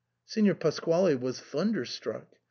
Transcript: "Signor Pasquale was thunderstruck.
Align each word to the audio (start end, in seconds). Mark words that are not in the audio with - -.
"Signor 0.25 0.55
Pasquale 0.55 1.13
was 1.13 1.39
thunderstruck. 1.39 2.25